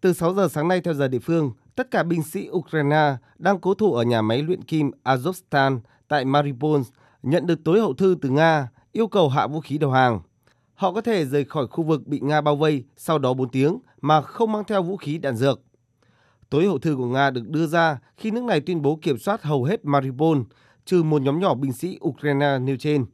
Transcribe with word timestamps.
Từ 0.00 0.12
6 0.12 0.34
giờ 0.34 0.48
sáng 0.48 0.68
nay 0.68 0.80
theo 0.80 0.94
giờ 0.94 1.08
địa 1.08 1.18
phương, 1.18 1.52
tất 1.74 1.90
cả 1.90 2.02
binh 2.02 2.22
sĩ 2.22 2.48
Ukraine 2.50 3.16
đang 3.38 3.60
cố 3.60 3.74
thủ 3.74 3.94
ở 3.94 4.02
nhà 4.02 4.22
máy 4.22 4.42
luyện 4.42 4.64
kim 4.64 4.90
Azovstal 5.04 5.80
tại 6.08 6.24
Mariupol 6.24 6.80
nhận 7.22 7.46
được 7.46 7.64
tối 7.64 7.80
hậu 7.80 7.94
thư 7.94 8.16
từ 8.22 8.28
Nga 8.28 8.68
yêu 8.92 9.08
cầu 9.08 9.28
hạ 9.28 9.46
vũ 9.46 9.60
khí 9.60 9.78
đầu 9.78 9.90
hàng. 9.90 10.20
Họ 10.74 10.92
có 10.92 11.00
thể 11.00 11.26
rời 11.26 11.44
khỏi 11.44 11.66
khu 11.66 11.84
vực 11.84 12.06
bị 12.06 12.20
Nga 12.20 12.40
bao 12.40 12.56
vây 12.56 12.84
sau 12.96 13.18
đó 13.18 13.34
4 13.34 13.48
tiếng 13.48 13.78
mà 14.00 14.22
không 14.22 14.52
mang 14.52 14.64
theo 14.64 14.82
vũ 14.82 14.96
khí 14.96 15.18
đạn 15.18 15.36
dược. 15.36 15.60
Tối 16.50 16.66
hậu 16.66 16.78
thư 16.78 16.96
của 16.96 17.06
Nga 17.06 17.30
được 17.30 17.48
đưa 17.48 17.66
ra 17.66 17.98
khi 18.16 18.30
nước 18.30 18.44
này 18.44 18.60
tuyên 18.60 18.82
bố 18.82 18.98
kiểm 19.02 19.18
soát 19.18 19.42
hầu 19.42 19.64
hết 19.64 19.84
Mariupol, 19.84 20.38
trừ 20.84 21.02
một 21.02 21.22
nhóm 21.22 21.40
nhỏ 21.40 21.54
binh 21.54 21.72
sĩ 21.72 21.98
Ukraine 22.04 22.58
nêu 22.58 22.76
trên. 22.76 23.06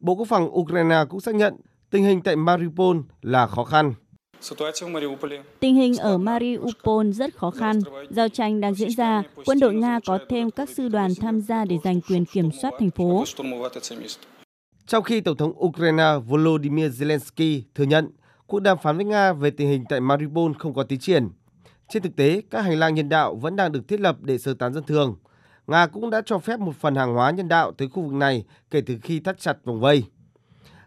Bộ 0.00 0.14
Quốc 0.14 0.28
phòng 0.28 0.58
Ukraine 0.58 1.04
cũng 1.08 1.20
xác 1.20 1.34
nhận 1.34 1.56
tình 1.90 2.04
hình 2.04 2.22
tại 2.22 2.36
Mariupol 2.36 2.96
là 3.22 3.46
khó 3.46 3.64
khăn. 3.64 3.94
Tình 5.60 5.74
hình 5.74 5.96
ở 5.96 6.18
Mariupol 6.18 7.10
rất 7.10 7.34
khó 7.34 7.50
khăn. 7.50 7.80
Giao 8.10 8.28
tranh 8.28 8.60
đang 8.60 8.74
diễn 8.74 8.90
ra, 8.90 9.22
quân 9.44 9.60
đội 9.60 9.74
Nga 9.74 10.00
có 10.06 10.18
thêm 10.28 10.50
các 10.50 10.68
sư 10.68 10.88
đoàn 10.88 11.10
tham 11.20 11.40
gia 11.40 11.64
để 11.64 11.76
giành 11.84 12.00
quyền 12.00 12.24
kiểm 12.24 12.50
soát 12.62 12.74
thành 12.78 12.90
phố. 12.90 13.24
Trong 14.86 15.02
khi 15.02 15.20
Tổng 15.20 15.36
thống 15.36 15.64
Ukraine 15.64 16.12
Volodymyr 16.26 17.02
Zelensky 17.02 17.62
thừa 17.74 17.84
nhận 17.84 18.10
cuộc 18.46 18.60
đàm 18.60 18.78
phán 18.82 18.96
với 18.96 19.04
Nga 19.04 19.32
về 19.32 19.50
tình 19.50 19.68
hình 19.68 19.84
tại 19.88 20.00
Mariupol 20.00 20.52
không 20.58 20.74
có 20.74 20.82
tiến 20.82 20.98
triển. 20.98 21.28
Trên 21.88 22.02
thực 22.02 22.16
tế, 22.16 22.42
các 22.50 22.60
hành 22.60 22.78
lang 22.78 22.94
nhân 22.94 23.08
đạo 23.08 23.34
vẫn 23.34 23.56
đang 23.56 23.72
được 23.72 23.88
thiết 23.88 24.00
lập 24.00 24.16
để 24.20 24.38
sơ 24.38 24.54
tán 24.54 24.72
dân 24.74 24.84
thường. 24.84 25.16
Nga 25.66 25.86
cũng 25.86 26.10
đã 26.10 26.22
cho 26.26 26.38
phép 26.38 26.60
một 26.60 26.76
phần 26.80 26.94
hàng 26.94 27.14
hóa 27.14 27.30
nhân 27.30 27.48
đạo 27.48 27.72
tới 27.72 27.88
khu 27.88 28.02
vực 28.02 28.12
này 28.12 28.44
kể 28.70 28.80
từ 28.86 28.98
khi 29.02 29.20
thắt 29.20 29.40
chặt 29.40 29.64
vòng 29.64 29.80
vây. 29.80 30.04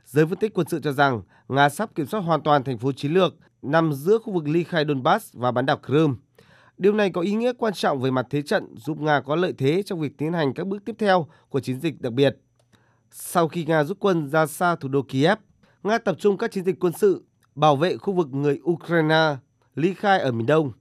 Giới 0.06 0.26
phân 0.26 0.40
tích 0.40 0.54
quân 0.54 0.68
sự 0.68 0.80
cho 0.80 0.92
rằng 0.92 1.22
Nga 1.48 1.70
sắp 1.70 1.96
kiểm 1.96 2.06
soát 2.06 2.20
hoàn 2.20 2.42
toàn 2.42 2.64
thành 2.64 2.78
phố 2.78 2.92
chiến 2.92 3.14
lược 3.14 3.36
nằm 3.62 3.94
giữa 3.94 4.18
khu 4.18 4.34
vực 4.34 4.48
ly 4.48 4.64
khai 4.64 4.86
Donbass 4.88 5.34
và 5.34 5.52
bán 5.52 5.66
đảo 5.66 5.80
Crimea. 5.86 6.16
Điều 6.78 6.94
này 6.94 7.10
có 7.10 7.22
ý 7.22 7.34
nghĩa 7.34 7.54
quan 7.54 7.74
trọng 7.74 8.02
về 8.02 8.12
mặt 8.12 8.28
thế 8.30 8.42
trận 8.42 8.76
giúp 8.78 9.02
Nga 9.02 9.22
có 9.22 9.36
lợi 9.36 9.54
thế 9.58 9.84
trong 9.86 10.00
việc 10.00 10.18
tiến 10.18 10.34
hành 10.34 10.54
các 10.54 10.68
bước 10.68 10.86
tiếp 10.86 10.96
theo 11.00 11.28
của 11.50 11.60
chiến 11.60 11.80
dịch 11.80 12.02
đặc 12.02 12.14
biệt. 12.14 12.38
Sau 13.12 13.48
khi 13.48 13.66
Nga 13.66 13.84
rút 13.84 14.00
quân 14.00 14.30
ra 14.30 14.46
xa 14.46 14.76
thủ 14.76 14.90
đô 14.90 15.02
Kiev, 15.02 15.38
Nga 15.84 15.98
tập 15.98 16.16
trung 16.20 16.38
các 16.38 16.52
chiến 16.52 16.64
dịch 16.64 16.80
quân 16.80 16.94
sự 16.94 17.24
bảo 17.56 17.76
vệ 17.76 17.98
khu 17.98 18.14
vực 18.14 18.28
người 18.34 18.60
Ukraine 18.64 19.36
ly 19.76 19.94
khai 19.94 20.20
ở 20.20 20.32
miền 20.32 20.46
Đông. 20.46 20.72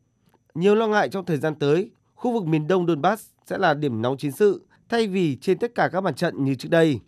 Nhiều 0.55 0.75
lo 0.75 0.87
ngại 0.87 1.09
trong 1.09 1.25
thời 1.25 1.37
gian 1.37 1.55
tới, 1.55 1.91
khu 2.15 2.33
vực 2.33 2.45
miền 2.47 2.67
Đông 2.67 2.87
Donbass 2.87 3.27
sẽ 3.47 3.59
là 3.59 3.75
điểm 3.75 4.03
nóng 4.03 4.17
chiến 4.17 4.33
sự 4.33 4.67
thay 4.89 5.07
vì 5.07 5.37
trên 5.37 5.59
tất 5.59 5.75
cả 5.75 5.89
các 5.93 6.01
mặt 6.01 6.17
trận 6.17 6.45
như 6.45 6.55
trước 6.55 6.69
đây. 6.71 7.01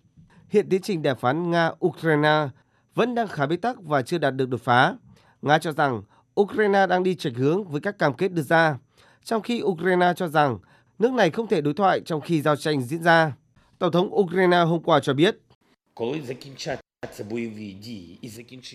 Hiện 0.49 0.69
tiến 0.69 0.83
trình 0.83 1.03
đàm 1.03 1.17
phán 1.17 1.51
Nga-Ukraine 1.51 2.49
vẫn 2.95 3.15
đang 3.15 3.29
khá 3.29 3.47
bế 3.47 3.57
tắc 3.57 3.83
và 3.83 4.03
chưa 4.03 4.19
đạt 4.19 4.37
được 4.37 4.49
đột 4.49 4.61
phá. 4.61 4.95
Nga 5.43 5.59
cho 5.59 5.73
rằng 5.73 6.03
Ukraine 6.41 6.87
đang 6.87 7.03
đi 7.03 7.15
chệch 7.15 7.37
hướng 7.37 7.65
với 7.65 7.81
các 7.81 7.99
cam 7.99 8.15
kết 8.15 8.33
đưa 8.33 8.43
ra, 8.43 8.79
trong 9.25 9.43
khi 9.43 9.63
Ukraine 9.63 10.13
cho 10.17 10.29
rằng 10.29 10.59
nước 10.99 11.13
này 11.13 11.31
không 11.31 11.47
thể 11.47 11.61
đối 11.61 11.75
thoại 11.75 12.01
trong 12.05 12.21
khi 12.21 12.43
giao 12.43 12.57
tranh 12.57 12.83
diễn 12.83 13.03
ra. 13.03 13.33
Tổng 13.79 13.93
thống 13.93 14.15
Ukraine 14.15 14.63
hôm 14.63 14.83
qua 14.83 15.01
cho 15.01 15.15
biết, 15.15 15.37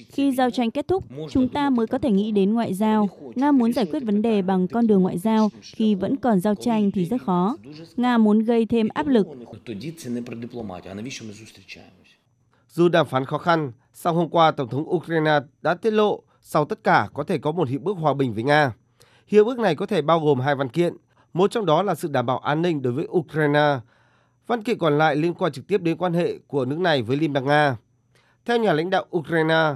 khi 0.10 0.32
giao 0.32 0.50
tranh 0.50 0.72
kết 0.72 0.88
thúc, 0.88 1.04
chúng 1.30 1.50
ta 1.50 1.70
mới 1.70 1.88
có 1.88 1.98
thể 1.98 2.12
nghĩ 2.12 2.32
đến 2.32 2.54
ngoại 2.54 2.74
giao. 2.74 3.10
Nga 3.36 3.52
muốn 3.52 3.74
giải 3.74 3.86
quyết 3.86 4.04
vấn 4.04 4.22
đề 4.22 4.42
bằng 4.42 4.68
con 4.68 4.88
đường 4.88 5.02
ngoại 5.02 5.18
giao, 5.18 5.50
khi 5.62 5.96
vẫn 5.96 6.16
còn 6.16 6.40
giao 6.40 6.56
tranh 6.56 6.92
thì 6.92 7.06
rất 7.06 7.22
khó. 7.22 7.58
Nga 7.96 8.18
muốn 8.18 8.40
gây 8.40 8.66
thêm 8.66 8.88
áp 8.94 9.08
lực. 9.08 9.28
Dù 12.68 12.90
đàm 12.90 13.08
phán 13.08 13.26
khó 13.26 13.38
khăn, 13.38 13.72
sau 13.94 14.14
hôm 14.14 14.30
qua 14.30 14.52
Tổng 14.52 14.70
thống 14.70 14.90
Ukraine 14.90 15.40
đã 15.62 15.74
tiết 15.74 15.92
lộ 15.92 16.24
sau 16.42 16.66
tất 16.66 16.84
cả 16.84 17.10
có 17.14 17.24
thể 17.24 17.38
có 17.38 17.52
một 17.52 17.70
hiệp 17.70 17.84
ước 17.84 17.94
hòa 17.94 18.14
bình 18.14 18.34
với 18.34 18.44
Nga. 18.44 18.74
Hiệp 19.28 19.46
ước 19.46 19.60
này 19.60 19.76
có 19.76 19.86
thể 19.86 20.02
bao 20.02 20.20
gồm 20.20 20.40
hai 20.40 20.56
văn 20.56 20.70
kiện, 20.70 20.94
một 21.34 21.52
trong 21.52 21.66
đó 21.66 21.84
là 21.84 21.96
sự 21.96 22.08
đảm 22.08 22.26
bảo 22.26 22.38
an 22.40 22.62
ninh 22.62 22.82
đối 22.82 22.94
với 22.94 23.08
Ukraine. 23.12 23.80
Văn 24.48 24.64
kiện 24.64 24.78
còn 24.78 24.98
lại 24.98 25.16
liên 25.16 25.34
quan 25.34 25.52
trực 25.52 25.68
tiếp 25.68 25.82
đến 25.82 25.98
quan 25.98 26.14
hệ 26.14 26.38
của 26.48 26.66
nước 26.66 26.80
này 26.80 27.02
với 27.02 27.18
Liên 27.18 27.34
bang 27.34 27.46
Nga. 27.46 27.78
Theo 28.52 28.58
nhà 28.58 28.74
lãnh 28.74 28.90
đạo 28.90 29.06
Ukraine, 29.18 29.76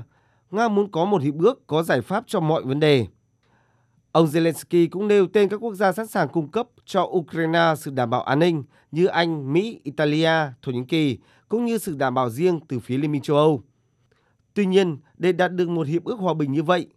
Nga 0.52 0.68
muốn 0.68 0.92
có 0.92 1.06
một 1.06 1.22
hiệp 1.22 1.34
ước 1.40 1.68
có 1.68 1.84
giải 1.84 2.02
pháp 2.02 2.24
cho 2.28 2.40
mọi 2.40 2.64
vấn 2.64 2.80
đề. 2.80 3.08
Ông 4.12 4.26
Zelensky 4.26 4.88
cũng 4.92 5.08
nêu 5.08 5.28
tên 5.28 5.50
các 5.50 5.58
quốc 5.58 5.74
gia 5.74 5.92
sẵn 5.92 6.08
sàng 6.08 6.30
cung 6.30 6.52
cấp 6.52 6.68
cho 6.86 7.02
Ukraine 7.04 7.74
sự 7.78 7.92
đảm 7.92 8.10
bảo 8.10 8.24
an 8.24 8.40
ninh 8.40 8.64
như 8.92 9.06
Anh, 9.06 9.54
Mỹ, 9.54 9.80
Italia, 9.84 10.32
Thổ 10.62 10.72
Nhĩ 10.72 10.82
Kỳ, 10.88 11.18
cũng 11.50 11.66
như 11.66 11.78
sự 11.78 11.96
đảm 11.96 12.14
bảo 12.14 12.30
riêng 12.30 12.60
từ 12.68 12.80
phía 12.80 12.98
Liên 12.98 13.12
minh 13.12 13.22
châu 13.22 13.38
Âu. 13.38 13.62
Tuy 14.54 14.66
nhiên, 14.66 14.98
để 15.18 15.32
đạt 15.32 15.52
được 15.52 15.70
một 15.70 15.88
hiệp 15.88 16.04
ước 16.04 16.20
hòa 16.20 16.34
bình 16.34 16.52
như 16.52 16.64
vậy, 16.64 16.88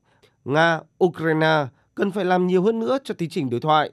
Nga, 0.44 0.80
Ukraine 1.04 1.66
cần 1.94 2.10
phải 2.10 2.24
làm 2.24 2.46
nhiều 2.46 2.62
hơn 2.62 2.78
nữa 2.78 2.98
cho 3.04 3.14
tiến 3.14 3.30
trình 3.30 3.50
đối 3.50 3.60
thoại. 3.60 3.90